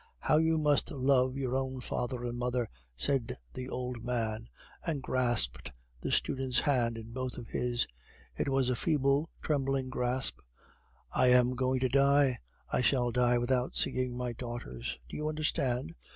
[0.21, 4.49] "How you must love your own father and mother!" said the old man,
[4.83, 7.85] and grasped the student's hand in both of his.
[8.35, 10.39] It was a feeble, trembling grasp.
[11.13, 12.39] "I am going to die;
[12.71, 15.93] I shall die without seeing my daughters; do you understand?